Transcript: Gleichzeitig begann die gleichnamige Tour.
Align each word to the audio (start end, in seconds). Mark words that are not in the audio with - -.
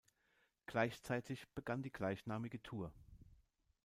Gleichzeitig 0.65 1.47
begann 1.53 1.83
die 1.83 1.91
gleichnamige 1.91 2.59
Tour. 2.63 2.91